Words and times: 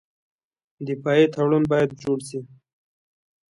دفاعي 0.87 1.25
تړون 1.33 1.63
باید 1.71 1.89
جوړ 2.01 2.17
شي. 2.27 2.39